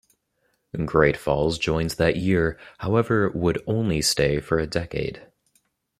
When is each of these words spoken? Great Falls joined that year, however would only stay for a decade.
Great 0.85 1.15
Falls 1.15 1.59
joined 1.59 1.91
that 1.91 2.15
year, 2.15 2.57
however 2.79 3.29
would 3.35 3.61
only 3.67 4.01
stay 4.01 4.39
for 4.39 4.57
a 4.57 4.65
decade. 4.65 5.27